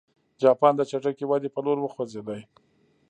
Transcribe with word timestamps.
جاپان 0.41 0.73
د 0.77 0.81
چټکې 0.89 1.25
ودې 1.29 1.49
په 1.55 1.59
لور 1.65 1.77
وخوځېد. 1.81 2.29